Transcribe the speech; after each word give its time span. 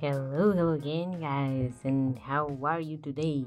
Hello, 0.00 0.52
hello 0.52 0.74
again, 0.74 1.18
guys, 1.18 1.74
and 1.82 2.16
how 2.20 2.56
are 2.62 2.78
you 2.78 2.98
today? 2.98 3.44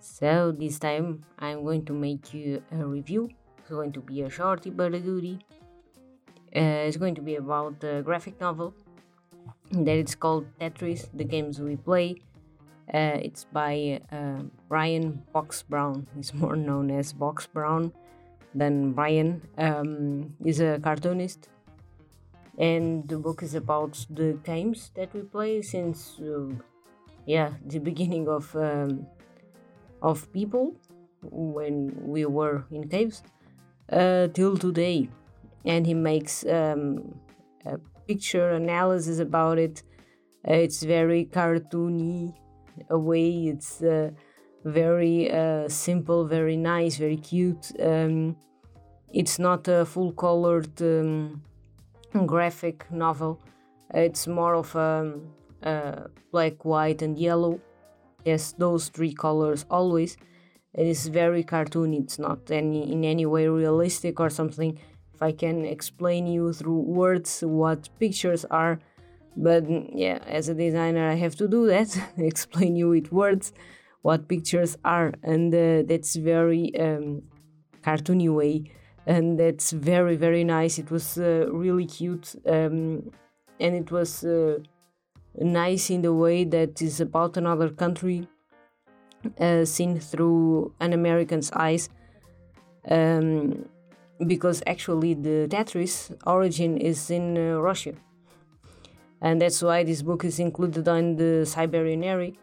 So, 0.00 0.50
this 0.50 0.78
time 0.78 1.26
I'm 1.38 1.62
going 1.62 1.84
to 1.84 1.92
make 1.92 2.32
you 2.32 2.62
a 2.72 2.86
review. 2.86 3.28
It's 3.58 3.68
going 3.68 3.92
to 3.92 4.00
be 4.00 4.22
a 4.22 4.30
shorty 4.30 4.70
but 4.70 4.94
a 4.94 4.98
goodie. 4.98 5.40
Uh, 6.56 6.88
it's 6.88 6.96
going 6.96 7.14
to 7.16 7.20
be 7.20 7.36
about 7.36 7.84
a 7.84 8.00
graphic 8.00 8.40
novel 8.40 8.72
that 9.72 9.94
it's 9.94 10.14
called 10.14 10.46
Tetris 10.58 11.10
The 11.12 11.24
Games 11.24 11.60
We 11.60 11.76
Play. 11.76 12.22
Uh, 12.88 13.20
it's 13.20 13.44
by 13.44 14.00
uh, 14.10 14.44
Brian 14.70 15.22
Box 15.34 15.64
Brown. 15.64 16.06
He's 16.16 16.32
more 16.32 16.56
known 16.56 16.90
as 16.90 17.12
Box 17.12 17.46
Brown 17.46 17.92
than 18.54 18.92
Brian. 18.94 19.42
Um, 19.58 20.34
he's 20.42 20.60
a 20.60 20.80
cartoonist 20.82 21.50
and 22.58 23.08
the 23.08 23.18
book 23.18 23.42
is 23.42 23.54
about 23.54 24.04
the 24.10 24.38
games 24.44 24.90
that 24.94 25.14
we 25.14 25.22
play 25.22 25.62
since 25.62 26.20
uh, 26.20 26.48
yeah 27.26 27.52
the 27.66 27.78
beginning 27.78 28.28
of 28.28 28.54
um, 28.56 29.06
of 30.02 30.32
people 30.32 30.74
when 31.22 31.92
we 32.00 32.24
were 32.24 32.64
in 32.70 32.88
caves 32.88 33.22
uh, 33.92 34.28
till 34.28 34.56
today. 34.56 35.08
And 35.64 35.86
he 35.86 35.94
makes 35.94 36.46
um, 36.46 37.14
a 37.66 37.78
picture 38.06 38.50
analysis 38.50 39.18
about 39.18 39.58
it. 39.58 39.82
Uh, 40.48 40.54
it's 40.54 40.82
very 40.82 41.26
cartoony 41.26 42.34
way 42.90 43.48
it's 43.48 43.82
uh, 43.82 44.10
very 44.64 45.30
uh, 45.32 45.68
simple 45.68 46.24
very 46.24 46.56
nice 46.56 46.96
very 46.96 47.16
cute. 47.16 47.72
Um, 47.80 48.36
it's 49.12 49.38
not 49.38 49.66
a 49.68 49.84
full 49.84 50.12
colored 50.12 50.80
um, 50.80 51.42
graphic 52.26 52.90
novel. 52.90 53.40
It's 53.94 54.26
more 54.26 54.54
of 54.54 54.74
a, 54.74 55.14
a 55.62 56.08
black, 56.30 56.64
white, 56.64 57.02
and 57.02 57.18
yellow. 57.18 57.60
Yes, 58.24 58.52
those 58.52 58.88
three 58.88 59.12
colors 59.12 59.64
always. 59.70 60.16
It 60.74 60.86
is 60.86 61.08
very 61.08 61.42
cartoony. 61.42 62.02
It's 62.02 62.18
not 62.18 62.50
any 62.50 62.92
in 62.92 63.04
any 63.04 63.26
way 63.26 63.48
realistic 63.48 64.20
or 64.20 64.30
something. 64.30 64.78
If 65.14 65.22
I 65.22 65.32
can 65.32 65.64
explain 65.64 66.26
you 66.26 66.52
through 66.52 66.80
words 66.80 67.40
what 67.40 67.88
pictures 67.98 68.44
are, 68.50 68.78
but 69.36 69.64
yeah, 69.94 70.18
as 70.26 70.48
a 70.48 70.54
designer, 70.54 71.08
I 71.08 71.14
have 71.14 71.34
to 71.36 71.48
do 71.48 71.66
that. 71.66 71.98
explain 72.18 72.76
you 72.76 72.90
with 72.90 73.10
words 73.10 73.52
what 74.02 74.28
pictures 74.28 74.76
are, 74.84 75.12
and 75.22 75.54
uh, 75.54 75.82
that's 75.82 76.14
very 76.16 76.78
um, 76.78 77.22
cartoony 77.82 78.32
way 78.32 78.70
and 79.08 79.40
that's 79.40 79.72
very 79.72 80.16
very 80.16 80.44
nice. 80.44 80.78
It 80.78 80.90
was 80.90 81.18
uh, 81.18 81.46
really 81.50 81.86
cute 81.86 82.36
um, 82.46 83.10
and 83.58 83.74
it 83.74 83.90
was 83.90 84.22
uh, 84.22 84.58
nice 85.34 85.90
in 85.90 86.02
the 86.02 86.12
way 86.12 86.44
that 86.44 86.82
is 86.82 87.00
about 87.00 87.36
another 87.36 87.70
country 87.70 88.28
uh, 89.40 89.64
seen 89.64 89.98
through 89.98 90.72
an 90.78 90.92
american's 90.92 91.50
eyes 91.52 91.88
um, 92.88 93.68
because 94.26 94.62
actually 94.66 95.14
the 95.14 95.48
tetris 95.48 96.14
origin 96.26 96.76
is 96.78 97.10
in 97.10 97.36
uh, 97.36 97.58
russia. 97.60 97.94
And 99.20 99.42
that's 99.42 99.60
why 99.62 99.82
this 99.82 100.02
book 100.02 100.24
is 100.24 100.38
included 100.38 100.86
on 100.86 101.16
the 101.16 101.44
siberianary 101.44 102.36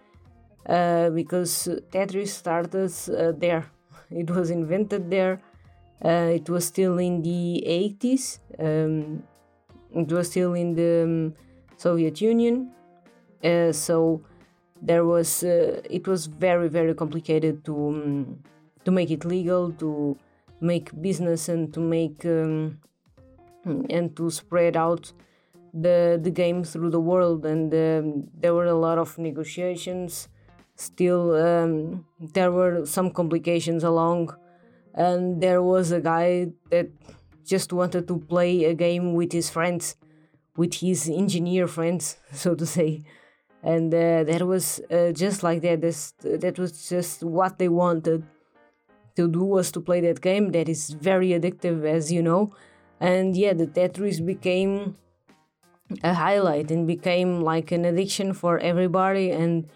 uh, 0.68 1.10
because 1.10 1.70
tetris 1.90 2.30
started 2.30 2.92
uh, 3.10 3.32
there. 3.38 3.72
It 4.12 4.30
was 4.30 4.50
invented 4.50 5.10
there 5.10 5.40
uh, 6.04 6.32
it 6.34 6.50
was 6.50 6.66
still 6.66 6.98
in 6.98 7.22
the 7.22 7.64
80s. 7.66 8.40
Um, 8.60 9.24
it 9.94 10.12
was 10.12 10.30
still 10.30 10.54
in 10.54 10.76
the 10.76 11.04
um, 11.04 11.34
Soviet 11.78 12.20
Union. 12.22 12.72
Uh, 13.44 13.72
so 13.72 14.22
there 14.82 15.06
was 15.06 15.44
uh, 15.44 15.82
it 15.90 16.08
was 16.08 16.26
very 16.26 16.68
very 16.68 16.94
complicated 16.94 17.64
to 17.66 17.76
um, 17.88 18.40
to 18.84 18.92
make 18.92 19.12
it 19.12 19.26
legal 19.26 19.72
to 19.74 20.18
make 20.62 20.90
business 21.02 21.50
and 21.50 21.74
to 21.74 21.80
make 21.80 22.26
um, 22.26 22.80
and 23.90 24.16
to 24.16 24.30
spread 24.30 24.76
out 24.76 25.12
the 25.74 26.20
the 26.22 26.30
game 26.30 26.64
through 26.64 26.90
the 26.90 27.00
world 27.00 27.46
and 27.46 27.74
um, 27.74 28.28
there 28.40 28.54
were 28.54 28.66
a 28.66 28.74
lot 28.74 28.98
of 28.98 29.18
negotiations 29.18 30.28
still 30.76 31.36
um, 31.36 32.06
there 32.20 32.52
were 32.52 32.86
some 32.86 33.10
complications 33.10 33.84
along 33.84 34.36
and 34.96 35.42
there 35.42 35.62
was 35.62 35.92
a 35.92 36.02
guy 36.02 36.48
that 36.72 36.90
just 37.46 37.72
wanted 37.72 38.08
to 38.08 38.18
play 38.18 38.66
a 38.66 38.74
game 38.74 39.14
with 39.14 39.32
his 39.32 39.50
friends 39.50 39.96
with 40.58 40.76
his 40.76 41.10
engineer 41.10 41.68
friends 41.68 42.18
so 42.34 42.56
to 42.56 42.66
say. 42.66 43.04
And 43.62 43.94
uh, 43.94 44.24
that 44.26 44.46
was 44.46 44.80
uh, 44.92 45.12
just 45.12 45.42
like 45.42 45.64
that. 45.64 45.82
This, 45.82 46.14
that 46.22 46.60
was 46.60 46.88
just 46.88 47.24
what 47.24 47.58
they 47.58 47.68
wanted 47.68 48.24
to 49.16 49.28
do 49.28 49.44
was 49.44 49.72
to 49.72 49.82
play 49.82 50.02
that 50.02 50.22
game 50.22 50.52
that 50.52 50.70
is 50.70 50.92
very 50.92 51.30
addictive 51.30 51.84
as 51.84 52.12
you 52.12 52.22
know. 52.22 52.54
And 53.00 53.36
yeah 53.36 53.54
the 53.54 53.68
tetris 53.68 54.26
became 54.26 54.96
a 56.04 56.14
highlight 56.14 56.72
and 56.72 56.88
became 56.88 57.42
like 57.42 57.72
an 57.72 57.86
addiction 57.86 58.34
for 58.34 58.60
everybody 58.60 59.32
and 59.32 59.68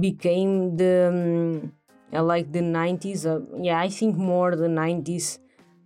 became 0.00 0.76
the 0.76 1.08
um, 1.08 1.72
uh, 2.12 2.22
like 2.22 2.52
the 2.52 2.60
90s 2.60 3.26
uh, 3.26 3.40
yeah 3.60 3.80
i 3.80 3.88
think 3.88 4.16
more 4.16 4.54
the 4.56 4.68
90s 4.68 5.38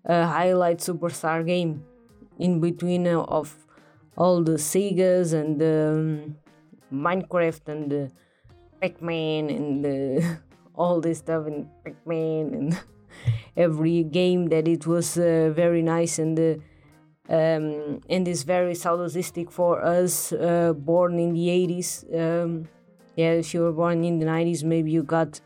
uh, 0.08 0.26
highlight 0.26 0.78
superstar 0.78 1.46
game 1.46 1.82
in 2.38 2.60
between 2.60 3.06
uh, 3.06 3.22
of 3.22 3.54
all 4.16 4.42
the 4.42 4.58
segas 4.58 5.32
and 5.32 5.62
um, 5.62 6.36
minecraft 6.92 7.68
and 7.68 7.90
the 7.90 8.10
pac-man 8.80 9.50
and 9.50 10.40
all 10.74 11.00
this 11.00 11.18
stuff 11.18 11.46
and 11.46 11.68
pac-man 11.84 12.54
and 12.54 12.80
every 13.56 14.02
game 14.02 14.48
that 14.48 14.66
it 14.68 14.86
was 14.86 15.18
uh, 15.18 15.50
very 15.54 15.82
nice 15.82 16.18
and 16.18 16.38
uh, 16.38 16.54
um, 17.32 18.00
and 18.08 18.26
is 18.26 18.42
very 18.42 18.72
saudosistic 18.74 19.50
for 19.52 19.84
us 19.84 20.32
born 20.76 21.18
in 21.18 21.32
the 21.32 21.46
80s 21.46 21.88
um, 22.18 22.68
yeah 23.16 23.32
if 23.32 23.54
you 23.54 23.60
were 23.60 23.72
born 23.72 24.02
in 24.02 24.18
the 24.18 24.26
90s 24.26 24.64
maybe 24.64 24.90
you 24.90 25.02
got 25.02 25.40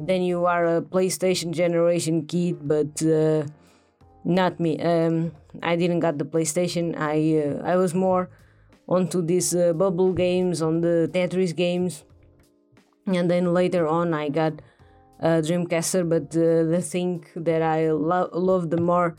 then 0.00 0.22
you 0.22 0.46
are 0.46 0.76
a 0.76 0.82
PlayStation 0.82 1.52
generation 1.52 2.26
kid, 2.26 2.66
but 2.66 3.02
uh, 3.02 3.46
not 4.24 4.58
me. 4.58 4.78
Um, 4.80 5.32
I 5.62 5.76
didn't 5.76 6.00
got 6.00 6.18
the 6.18 6.24
PlayStation. 6.24 6.96
I 6.98 7.16
uh, 7.46 7.72
I 7.72 7.76
was 7.76 7.94
more 7.94 8.30
onto 8.88 9.22
these 9.22 9.54
uh, 9.54 9.72
bubble 9.72 10.12
games, 10.12 10.62
on 10.62 10.80
the 10.80 11.10
Tetris 11.12 11.54
games, 11.54 12.04
and 13.06 13.30
then 13.30 13.52
later 13.54 13.86
on 13.86 14.14
I 14.14 14.28
got 14.28 14.60
a 15.20 15.42
Dreamcatcher. 15.42 16.08
But 16.08 16.36
uh, 16.36 16.64
the 16.64 16.82
thing 16.82 17.24
that 17.36 17.62
I 17.62 17.90
lo- 17.90 18.30
loved 18.32 18.70
the 18.70 18.80
more, 18.80 19.16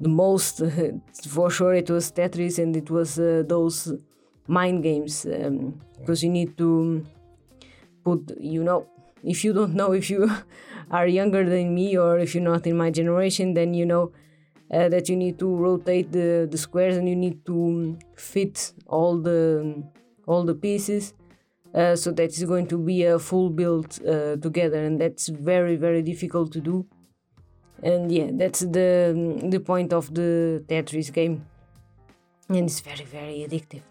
the 0.00 0.08
most, 0.08 0.62
for 1.28 1.50
sure, 1.50 1.74
it 1.74 1.90
was 1.90 2.10
Tetris, 2.12 2.58
and 2.58 2.76
it 2.76 2.90
was 2.90 3.18
uh, 3.18 3.42
those 3.46 3.92
mind 4.46 4.82
games 4.82 5.24
because 5.24 6.22
um, 6.22 6.26
you 6.26 6.30
need 6.30 6.56
to 6.56 7.04
put, 8.04 8.32
you 8.40 8.62
know 8.62 8.86
if 9.24 9.44
you 9.44 9.52
don't 9.52 9.74
know 9.74 9.92
if 10.00 10.10
you 10.10 10.30
are 10.90 11.06
younger 11.06 11.48
than 11.48 11.74
me 11.74 11.96
or 11.96 12.18
if 12.18 12.34
you're 12.34 12.44
not 12.44 12.66
in 12.66 12.76
my 12.76 12.90
generation 12.90 13.54
then 13.54 13.74
you 13.74 13.84
know 13.84 14.12
uh, 14.72 14.88
that 14.88 15.08
you 15.08 15.16
need 15.16 15.38
to 15.38 15.54
rotate 15.54 16.10
the, 16.10 16.48
the 16.50 16.58
squares 16.58 16.96
and 16.96 17.08
you 17.08 17.16
need 17.16 17.44
to 17.46 17.96
fit 18.16 18.72
all 18.86 19.16
the 19.18 19.82
all 20.26 20.44
the 20.44 20.54
pieces 20.54 21.14
uh, 21.74 21.94
so 21.94 22.10
that 22.10 22.30
is 22.30 22.44
going 22.44 22.66
to 22.66 22.78
be 22.78 23.04
a 23.04 23.18
full 23.18 23.50
build 23.50 23.98
uh, 24.06 24.36
together. 24.36 24.82
And 24.82 24.98
that's 25.00 25.28
very 25.28 25.76
very 25.76 26.02
difficult 26.02 26.50
to 26.52 26.60
do. 26.60 26.86
And 27.82 28.10
yeah 28.10 28.30
that's 28.32 28.60
the 28.60 29.40
the 29.50 29.60
point 29.60 29.92
of 29.92 30.14
the 30.14 30.64
tetris 30.66 31.12
game. 31.12 31.46
And 32.48 32.66
it's 32.66 32.80
very 32.80 33.04
very 33.04 33.46
addictive 33.46 33.82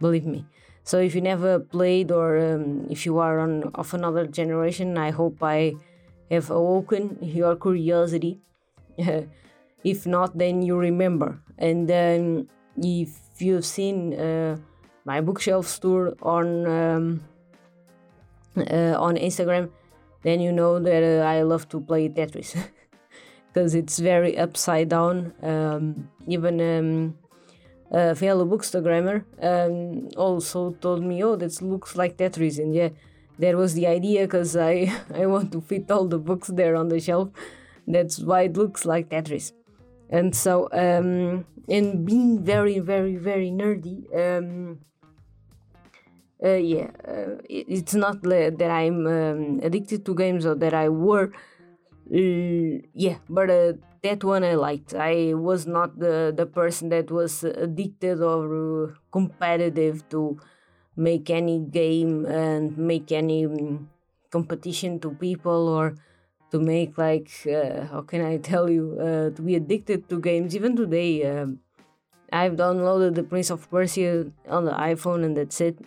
believe 0.00 0.26
me 0.26 0.46
so 0.88 0.98
if 0.98 1.14
you 1.14 1.20
never 1.20 1.60
played 1.60 2.10
or 2.10 2.38
um, 2.38 2.86
if 2.88 3.04
you 3.04 3.18
are 3.18 3.40
on 3.40 3.64
of 3.74 3.92
another 3.92 4.26
generation, 4.26 4.96
I 4.96 5.10
hope 5.10 5.42
I 5.42 5.74
have 6.30 6.48
awoken 6.50 7.18
your 7.20 7.56
curiosity. 7.56 8.40
if 9.84 10.06
not, 10.06 10.38
then 10.38 10.62
you 10.62 10.78
remember. 10.78 11.42
And 11.58 11.86
then 11.86 12.48
if 12.78 13.20
you've 13.36 13.66
seen 13.66 14.14
uh, 14.14 14.56
my 15.04 15.20
bookshelf 15.20 15.78
tour 15.78 16.14
on 16.22 16.66
um, 16.66 17.20
uh, 18.56 18.96
on 18.96 19.16
Instagram, 19.16 19.68
then 20.22 20.40
you 20.40 20.52
know 20.52 20.78
that 20.78 21.02
uh, 21.04 21.22
I 21.22 21.42
love 21.42 21.68
to 21.68 21.80
play 21.80 22.08
Tetris 22.08 22.56
because 23.52 23.74
it's 23.74 23.98
very 23.98 24.38
upside 24.38 24.88
down. 24.88 25.34
Um, 25.42 26.08
even 26.26 27.14
a 27.90 28.14
fellow 28.14 28.44
bookstagrammer 28.44 29.24
um, 29.42 30.08
also 30.16 30.72
told 30.80 31.02
me, 31.02 31.22
"Oh, 31.24 31.36
that 31.36 31.60
looks 31.62 31.96
like 31.96 32.16
Tetris," 32.16 32.58
and 32.58 32.74
yeah, 32.74 32.90
that 33.38 33.56
was 33.56 33.74
the 33.74 33.86
idea 33.86 34.22
because 34.22 34.56
I 34.56 34.92
I 35.14 35.26
want 35.26 35.52
to 35.52 35.60
fit 35.60 35.90
all 35.90 36.06
the 36.06 36.18
books 36.18 36.48
there 36.48 36.76
on 36.76 36.88
the 36.88 37.00
shelf. 37.00 37.30
That's 37.86 38.18
why 38.18 38.42
it 38.42 38.56
looks 38.56 38.84
like 38.84 39.08
Tetris. 39.08 39.52
And 40.10 40.34
so, 40.34 40.68
um, 40.72 41.44
and 41.68 42.04
being 42.04 42.42
very, 42.42 42.78
very, 42.78 43.16
very 43.16 43.50
nerdy, 43.50 44.08
um, 44.16 44.80
uh, 46.42 46.54
yeah, 46.54 46.90
uh, 47.06 47.36
it, 47.48 47.66
it's 47.68 47.94
not 47.94 48.22
that 48.22 48.70
I'm 48.70 49.06
um, 49.06 49.60
addicted 49.62 50.06
to 50.06 50.14
games 50.14 50.46
or 50.46 50.54
that 50.54 50.72
I 50.72 50.88
were. 50.88 51.32
Uh, 52.10 52.80
yeah, 52.94 53.16
but 53.28 53.50
uh, 53.50 53.72
that 54.02 54.24
one 54.24 54.44
I 54.44 54.54
liked. 54.54 54.94
I 54.94 55.34
was 55.34 55.66
not 55.66 55.98
the 55.98 56.32
the 56.34 56.46
person 56.46 56.88
that 56.90 57.10
was 57.10 57.44
addicted 57.44 58.20
or 58.20 58.44
uh, 58.48 58.94
competitive 59.10 60.08
to 60.10 60.40
make 60.96 61.30
any 61.30 61.58
game 61.60 62.26
and 62.26 62.76
make 62.76 63.12
any 63.12 63.46
um, 63.46 63.88
competition 64.30 64.98
to 65.00 65.10
people 65.10 65.68
or 65.68 65.94
to 66.50 66.58
make 66.58 66.98
like 66.98 67.30
uh, 67.46 67.86
how 67.86 68.02
can 68.02 68.24
I 68.24 68.36
tell 68.50 68.68
you 68.70 68.98
uh, 69.00 69.30
to 69.36 69.42
be 69.42 69.54
addicted 69.54 70.08
to 70.08 70.20
games. 70.20 70.54
Even 70.56 70.76
today, 70.76 71.24
um, 71.26 71.60
I've 72.32 72.56
downloaded 72.56 73.14
the 73.14 73.22
Prince 73.22 73.50
of 73.50 73.70
Persia 73.70 74.26
on 74.48 74.64
the 74.64 74.72
iPhone 74.72 75.24
and 75.24 75.36
that's 75.36 75.60
it. 75.60 75.78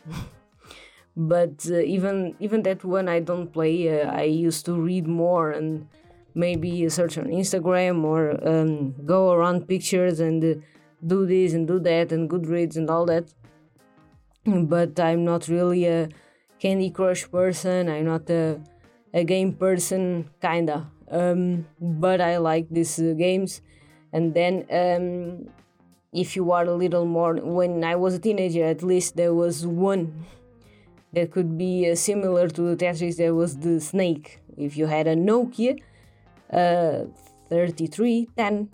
but 1.16 1.68
uh, 1.70 1.80
even 1.80 2.36
even 2.40 2.64
that 2.64 2.84
one 2.84 3.10
I 3.10 3.20
don't 3.20 3.52
play. 3.52 4.02
Uh, 4.02 4.12
I 4.12 4.24
used 4.24 4.66
to 4.66 4.74
read 4.74 5.08
more 5.08 5.52
and 5.52 5.88
maybe 6.34 6.88
search 6.90 7.18
on 7.18 7.26
Instagram 7.26 8.04
or 8.04 8.32
um, 8.48 8.94
go 9.06 9.32
around 9.32 9.68
pictures 9.68 10.20
and 10.20 10.44
uh, 10.44 10.62
do 11.06 11.26
this 11.26 11.54
and 11.54 11.68
do 11.68 11.80
that 11.80 12.12
and 12.12 12.30
Goodreads 12.30 12.76
and 12.76 12.90
all 12.90 13.06
that. 13.06 13.34
But 14.46 15.00
I'm 15.00 15.24
not 15.24 15.48
really 15.48 15.86
a 15.86 16.10
Candy 16.60 16.90
Crush 16.90 17.30
person. 17.30 17.90
I'm 17.90 18.06
not 18.06 18.30
a, 18.30 18.60
a 19.14 19.24
game 19.24 19.54
person, 19.54 20.30
kinda. 20.42 20.90
Um, 21.10 21.68
but 21.80 22.22
I 22.22 22.38
like 22.38 22.68
these 22.70 22.98
uh, 23.00 23.14
games. 23.18 23.62
And 24.14 24.34
then, 24.34 24.66
um, 24.72 25.50
if 26.14 26.36
you 26.36 26.52
are 26.52 26.66
a 26.66 26.74
little 26.74 27.06
more, 27.06 27.36
when 27.36 27.84
I 27.84 27.96
was 27.96 28.16
a 28.16 28.20
teenager, 28.20 28.66
at 28.66 28.84
least 28.84 29.16
there 29.16 29.34
was 29.34 29.66
one 29.66 30.26
that 31.14 31.32
could 31.32 31.58
be 31.58 31.90
uh, 31.90 31.96
similar 31.96 32.48
to 32.50 32.62
the 32.62 32.76
Tetris. 32.76 33.18
There 33.18 33.36
was 33.36 33.58
the 33.58 33.80
Snake. 33.80 34.42
If 34.58 34.78
you 34.78 34.88
had 34.88 35.08
a 35.08 35.16
Nokia, 35.16 35.80
uh, 36.52 37.06
3310 37.50 38.70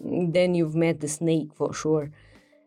then 0.32 0.54
you've 0.54 0.74
met 0.74 1.00
the 1.00 1.08
snake 1.08 1.48
for 1.54 1.72
sure. 1.72 2.10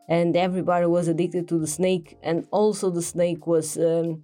And 0.08 0.36
everybody 0.36 0.86
was 0.86 1.08
addicted 1.08 1.48
to 1.50 1.58
the 1.58 1.68
snake 1.68 2.18
and 2.22 2.46
also 2.52 2.90
the 2.90 3.02
snake 3.02 3.48
was 3.48 3.78
um, 3.78 4.24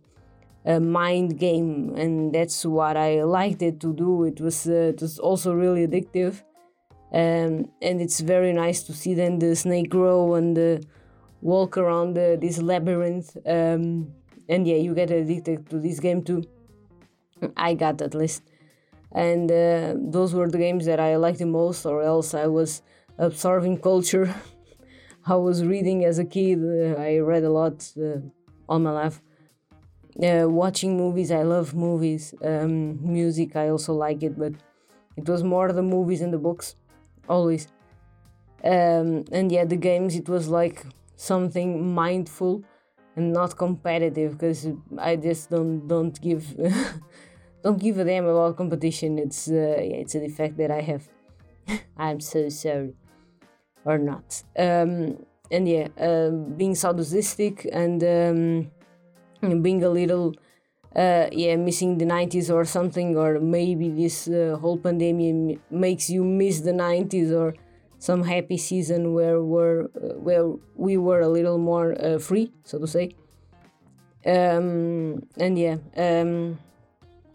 a 0.66 0.80
mind 0.80 1.40
game 1.40 1.96
and 1.96 2.36
that's 2.36 2.66
what 2.66 2.98
i 2.98 3.24
liked 3.24 3.62
it 3.62 3.80
to 3.80 3.94
do. 3.94 4.26
It 4.26 4.42
was 4.42 4.68
uh, 4.68 4.94
it 4.94 5.02
was 5.02 5.20
also 5.20 5.54
really 5.54 5.88
addictive. 5.88 6.44
Um, 7.12 7.72
and 7.82 8.02
it's 8.02 8.20
very 8.20 8.54
nice 8.54 8.84
to 8.84 8.94
see 8.94 9.16
then 9.16 9.40
the 9.40 9.56
snake 9.56 9.90
grow 9.90 10.36
and 10.36 10.58
uh, 10.58 10.78
walk 11.42 11.78
around 11.78 12.18
uh, 12.18 12.36
this 12.36 12.62
labyrinth. 12.62 13.36
Um, 13.46 14.14
and 14.48 14.68
yeah 14.68 14.76
you 14.76 14.94
get 14.94 15.12
addicted 15.12 15.70
to 15.70 15.80
this 15.80 16.00
game 16.00 16.24
too. 16.24 16.44
I 17.56 17.74
got 17.74 18.02
at 18.02 18.14
least 18.14 18.44
and 19.12 19.52
uh, 19.52 19.96
those 19.98 20.34
were 20.34 20.50
the 20.50 20.58
games 20.58 20.86
that 20.86 21.00
I 21.00 21.16
liked 21.16 21.40
the 21.40 21.46
most, 21.46 21.86
or 21.86 22.02
else 22.02 22.34
I 22.34 22.48
was 22.48 22.82
absorbing 23.18 23.80
culture. 23.80 24.34
I 25.26 25.36
was 25.36 25.64
reading 25.66 26.06
as 26.06 26.18
a 26.20 26.26
kid, 26.26 26.60
uh, 26.60 27.00
I 27.00 27.20
read 27.20 27.44
a 27.44 27.50
lot 27.50 27.92
uh, 27.98 28.20
all 28.68 28.80
my 28.80 28.92
life. 28.92 29.22
Uh, 30.22 30.50
watching 30.50 30.98
movies, 30.98 31.32
I 31.32 31.44
love 31.44 31.74
movies. 31.74 32.34
Um, 32.44 33.00
music, 33.02 33.56
I 33.56 33.70
also 33.70 33.94
like 33.94 34.24
it, 34.24 34.38
but 34.38 34.54
it 35.16 35.28
was 35.28 35.44
more 35.44 35.72
the 35.72 35.82
movies 35.82 36.22
and 36.22 36.34
the 36.34 36.38
books, 36.38 36.76
always. 37.28 37.68
Um, 38.64 39.26
and 39.32 39.52
yeah, 39.52 39.66
the 39.66 39.78
games, 39.78 40.16
it 40.16 40.28
was 40.28 40.48
like 40.50 40.86
something 41.16 41.94
mindful 41.94 42.64
and 43.16 43.34
not 43.34 43.58
competitive 43.58 44.34
because 44.34 44.68
I 44.98 45.16
just 45.16 45.50
don't 45.50 45.88
don't 45.88 46.20
give 46.22 46.44
don't 47.64 47.80
give 47.80 48.00
a 48.00 48.06
damn 48.06 48.26
about 48.26 48.58
competition. 48.58 49.18
It's 49.20 49.50
uh, 49.50 49.80
yeah, 49.82 50.02
it's 50.04 50.16
a 50.16 50.20
defect 50.20 50.58
that 50.58 50.72
I 50.72 50.82
have. 50.82 51.08
I'm 51.98 52.20
so 52.20 52.50
sorry, 52.50 52.94
or 53.86 53.98
not. 53.98 54.44
Um, 54.58 55.26
and 55.52 55.68
yeah, 55.68 55.88
uh, 56.00 56.30
being 56.30 56.76
sadistic 56.76 57.68
and 57.72 58.04
um, 58.04 59.62
being 59.62 59.84
a 59.84 59.90
little 59.90 60.36
uh, 60.96 61.28
yeah 61.32 61.56
missing 61.56 61.98
the 61.98 62.06
90s 62.06 62.54
or 62.54 62.66
something, 62.66 63.18
or 63.18 63.40
maybe 63.40 63.90
this 63.90 64.28
uh, 64.28 64.58
whole 64.60 64.78
pandemic 64.78 65.60
makes 65.70 66.10
you 66.10 66.24
miss 66.24 66.62
the 66.62 66.72
90s 66.72 67.32
or 67.32 67.56
some 68.00 68.24
happy 68.24 68.58
season 68.58 69.14
where 69.14 69.44
we're 69.44 69.86
uh, 69.86 70.16
where 70.18 70.54
we 70.76 70.98
were 70.98 71.20
a 71.20 71.28
little 71.28 71.58
more 71.58 71.96
uh, 72.02 72.18
free, 72.18 72.52
so 72.64 72.80
to 72.80 72.88
say. 72.88 73.12
Um, 74.26 75.24
and 75.38 75.58
yeah. 75.58 75.78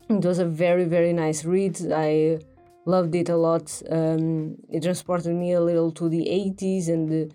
It 0.08 0.24
was 0.24 0.38
a 0.38 0.44
very 0.44 0.84
very 0.84 1.12
nice 1.14 1.44
read. 1.46 1.80
I 1.90 2.38
loved 2.84 3.14
it 3.14 3.30
a 3.30 3.36
lot. 3.36 3.82
Um, 3.90 4.56
it 4.68 4.82
transported 4.82 5.34
me 5.34 5.52
a 5.52 5.60
little 5.62 5.90
to 5.92 6.10
the 6.10 6.26
80s 6.26 6.88
and 6.88 7.08
the, 7.08 7.30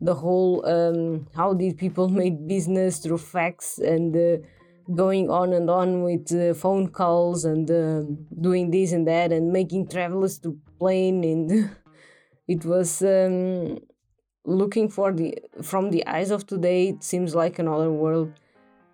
the 0.00 0.14
whole 0.14 0.64
um, 0.66 1.26
how 1.34 1.52
did 1.52 1.76
people 1.76 2.08
make 2.22 2.46
business 2.46 2.98
through 3.00 3.18
fax 3.18 3.78
and 3.78 4.16
uh, 4.16 4.38
going 4.94 5.28
on 5.28 5.52
and 5.52 5.68
on 5.68 6.02
with 6.02 6.32
uh, 6.32 6.54
phone 6.54 6.88
calls 6.88 7.44
and 7.44 7.70
uh, 7.70 8.02
doing 8.40 8.70
this 8.70 8.92
and 8.92 9.06
that 9.06 9.30
and 9.30 9.52
making 9.52 9.86
travelers 9.86 10.38
to 10.38 10.58
plane 10.78 11.22
and 11.22 11.70
it 12.48 12.64
was 12.64 13.02
um, 13.02 13.78
looking 14.44 14.88
for 14.88 15.12
the 15.12 15.36
from 15.60 15.90
the 15.90 16.06
eyes 16.06 16.30
of 16.30 16.46
today 16.46 16.88
it 16.90 17.02
seems 17.02 17.34
like 17.34 17.58
another 17.58 17.90
world 17.90 18.32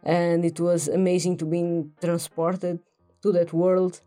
and 0.03 0.45
it 0.45 0.59
was 0.59 0.89
amazing 0.89 1.37
to 1.37 1.45
be 1.45 1.85
transported 2.01 2.81
to 3.23 3.33
that 3.33 3.53
world. 3.53 4.01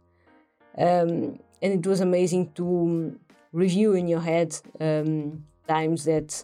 Um, 0.78 1.40
and 1.62 1.74
it 1.74 1.88
was 1.88 2.02
amazing 2.02 2.52
to 2.54 3.18
review 3.54 3.94
in 3.94 4.08
your 4.08 4.20
head 4.20 4.56
um, 4.80 5.46
times 5.68 6.06
that 6.06 6.44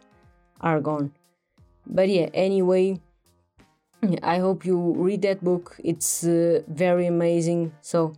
are 0.62 0.80
gone. 0.80 1.12
But 1.86 2.10
yeah, 2.10 2.30
anyway, 2.34 3.00
I 4.24 4.40
hope 4.40 4.66
you 4.66 4.94
read 4.98 5.22
that 5.24 5.44
book. 5.44 5.76
It's 5.84 6.24
uh, 6.24 6.62
very 6.68 7.08
amazing. 7.08 7.74
So, 7.82 8.14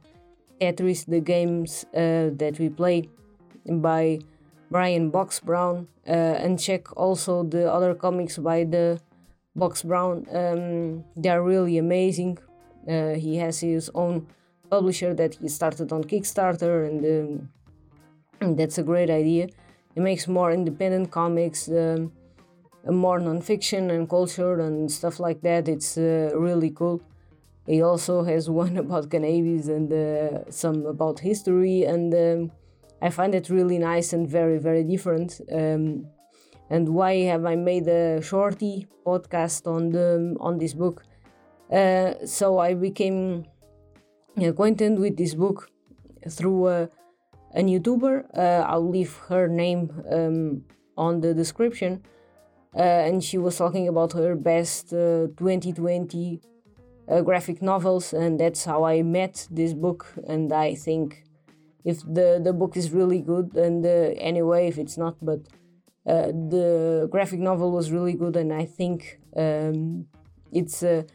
Tetris, 0.62 1.06
the 1.06 1.20
games 1.20 1.86
uh, 1.94 2.30
that 2.38 2.58
we 2.60 2.70
play 2.70 3.10
by 3.68 4.20
Brian 4.70 5.10
Box 5.10 5.40
Brown, 5.40 5.88
uh, 6.08 6.12
and 6.12 6.60
check 6.60 6.96
also 6.98 7.44
the 7.44 7.72
other 7.72 7.94
comics 7.96 8.38
by 8.38 8.64
the 8.64 9.00
Box 9.56 9.84
Brown. 9.84 10.26
Um, 10.32 11.04
they 11.16 11.30
are 11.30 11.44
really 11.44 11.78
amazing. 11.78 12.38
Uh, 12.88 13.14
he 13.14 13.38
has 13.38 13.60
his 13.60 13.90
own 13.94 14.28
publisher 14.76 15.12
that 15.22 15.32
he 15.42 15.48
started 15.60 15.88
on 15.96 16.02
Kickstarter, 16.12 16.74
and 16.90 17.00
um, 17.16 18.56
that's 18.58 18.78
a 18.84 18.86
great 18.92 19.12
idea. 19.22 19.46
He 19.96 20.00
makes 20.10 20.26
more 20.28 20.52
independent 20.60 21.08
comics, 21.12 21.62
um, 21.70 22.12
more 23.06 23.20
non-fiction 23.20 23.84
and 23.92 24.04
culture 24.18 24.56
and 24.68 24.92
stuff 25.00 25.16
like 25.20 25.40
that. 25.48 25.64
It's 25.76 25.92
uh, 25.98 26.32
really 26.48 26.72
cool. 26.80 26.98
He 27.74 27.82
also 27.90 28.16
has 28.32 28.44
one 28.64 28.76
about 28.78 29.10
cannabis 29.14 29.68
and 29.78 29.90
uh, 29.94 30.50
some 30.50 30.80
about 30.96 31.20
history, 31.20 31.78
and 31.94 32.10
um, 32.26 32.52
I 33.08 33.10
find 33.18 33.32
it 33.40 33.50
really 33.58 33.80
nice 33.92 34.14
and 34.16 34.24
very, 34.40 34.58
very 34.58 34.84
different. 34.94 35.30
Um, 35.60 36.08
and 36.70 36.86
why 36.98 37.14
have 37.32 37.44
I 37.54 37.56
made 37.56 37.88
a 37.88 38.22
shorty 38.22 38.88
podcast 39.06 39.62
on 39.76 39.84
the 39.96 40.36
on 40.48 40.58
this 40.58 40.74
book? 40.74 40.98
Uh, 41.80 42.14
so 42.26 42.60
I 42.68 42.74
became 42.88 43.46
acquainted 44.38 45.00
with 45.00 45.18
this 45.18 45.36
book 45.36 45.70
through 46.30 46.68
a, 46.68 46.90
an 47.52 47.68
YouTuber. 47.68 48.26
Uh, 48.38 48.66
I'll 48.68 48.90
leave 48.90 49.16
her 49.30 49.48
name 49.48 49.92
um, 50.12 50.64
on 50.98 51.22
the 51.22 51.34
description. 51.34 52.04
Uh, 52.76 52.82
and 52.82 53.24
she 53.24 53.38
was 53.38 53.58
talking 53.58 53.88
about 53.88 54.14
her 54.14 54.36
best 54.36 54.90
2020 54.90 56.42
uh, 57.08 57.22
graphic 57.22 57.62
novels, 57.62 58.14
and 58.14 58.40
that's 58.40 58.66
how 58.66 58.84
I 58.84 59.04
met 59.04 59.48
this 59.52 59.74
book. 59.74 60.08
And 60.28 60.52
I 60.52 60.76
think 60.76 61.24
if 61.84 62.02
the, 62.02 62.42
the 62.44 62.54
book 62.54 62.76
is 62.78 62.92
really 62.92 63.22
good, 63.22 63.56
and 63.56 63.86
uh, 63.86 64.16
anyway, 64.18 64.68
if 64.68 64.78
it's 64.78 64.98
not, 64.98 65.18
but 65.22 65.40
uh, 66.08 66.28
the 66.28 67.08
graphic 67.12 67.40
novel 67.40 67.72
was 67.72 67.92
really 67.92 68.14
good, 68.14 68.36
and 68.36 68.52
I 68.52 68.66
think 68.66 69.20
um, 69.36 70.08
it's 70.52 70.82
a 70.84 71.06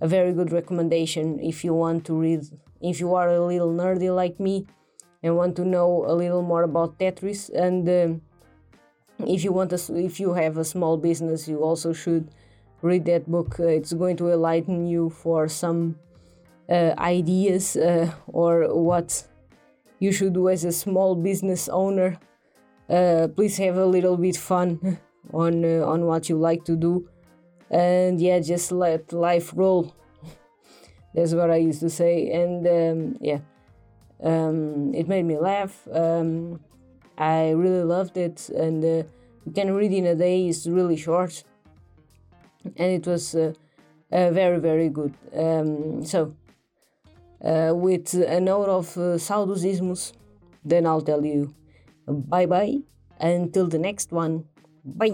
a 0.00 0.08
very 0.08 0.32
good 0.32 0.52
recommendation 0.52 1.38
if 1.40 1.64
you 1.64 1.74
want 1.74 2.04
to 2.06 2.14
read, 2.14 2.40
if 2.80 3.00
you 3.00 3.14
are 3.14 3.28
a 3.28 3.44
little 3.44 3.72
nerdy 3.72 4.14
like 4.14 4.40
me 4.40 4.66
and 5.22 5.36
want 5.36 5.56
to 5.56 5.64
know 5.64 6.04
a 6.06 6.14
little 6.14 6.42
more 6.42 6.62
about 6.62 6.98
Tetris. 6.98 7.50
And 7.50 7.88
um, 7.88 8.22
if 9.26 9.44
you 9.44 9.52
want 9.52 9.70
to, 9.70 9.96
if 9.96 10.18
you 10.18 10.32
have 10.32 10.56
a 10.56 10.64
small 10.64 10.96
business, 10.96 11.46
you 11.46 11.62
also 11.62 11.92
should 11.92 12.30
read 12.82 13.04
that 13.04 13.30
book. 13.30 13.60
Uh, 13.60 13.64
it's 13.64 13.92
going 13.92 14.16
to 14.16 14.30
enlighten 14.30 14.86
you 14.86 15.10
for 15.10 15.48
some 15.48 15.96
uh, 16.70 16.94
ideas 16.98 17.76
uh, 17.76 18.10
or 18.26 18.74
what 18.74 19.26
you 19.98 20.12
should 20.12 20.32
do 20.32 20.48
as 20.48 20.64
a 20.64 20.72
small 20.72 21.14
business 21.14 21.68
owner. 21.68 22.18
Uh, 22.88 23.28
please 23.36 23.58
have 23.58 23.76
a 23.76 23.86
little 23.86 24.16
bit 24.16 24.36
fun 24.36 24.98
on 25.34 25.64
uh, 25.64 25.84
on 25.84 26.06
what 26.06 26.28
you 26.30 26.36
like 26.36 26.64
to 26.64 26.74
do 26.74 27.06
and 27.70 28.20
yeah, 28.20 28.40
just 28.40 28.72
let 28.72 29.12
life 29.12 29.52
roll. 29.54 29.94
That's 31.14 31.34
what 31.34 31.50
I 31.50 31.56
used 31.56 31.80
to 31.80 31.90
say, 31.90 32.30
and 32.30 32.66
um, 32.66 33.16
yeah, 33.20 33.40
um, 34.22 34.94
it 34.94 35.08
made 35.08 35.24
me 35.24 35.38
laugh. 35.38 35.88
Um, 35.92 36.60
I 37.18 37.50
really 37.50 37.82
loved 37.82 38.16
it, 38.16 38.48
and 38.50 38.84
uh, 38.84 39.02
you 39.44 39.52
can 39.54 39.72
read 39.74 39.92
in 39.92 40.06
a 40.06 40.14
day. 40.14 40.48
It's 40.48 40.66
really 40.66 40.96
short, 40.96 41.42
and 42.64 42.92
it 42.92 43.06
was 43.06 43.34
uh, 43.34 43.52
uh, 44.12 44.30
very 44.30 44.58
very 44.58 44.88
good. 44.88 45.14
Um, 45.34 46.04
so, 46.04 46.34
uh, 47.44 47.72
with 47.74 48.14
a 48.14 48.40
note 48.40 48.68
of 48.68 48.96
uh, 48.96 49.18
saudosismos, 49.18 50.12
then 50.64 50.86
I'll 50.86 51.02
tell 51.02 51.24
you 51.24 51.54
bye 52.06 52.46
bye 52.46 52.78
until 53.18 53.66
the 53.66 53.78
next 53.78 54.12
one. 54.12 54.44
Bye. 54.84 55.10